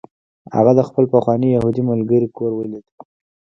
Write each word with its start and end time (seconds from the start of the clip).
هغه 0.55 0.71
د 0.75 0.81
خپل 0.87 1.05
پخواني 1.13 1.47
یهودي 1.55 1.81
ملګري 1.91 2.27
کور 2.37 2.51
ولید 2.55 2.85